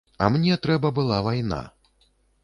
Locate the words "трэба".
0.63-0.89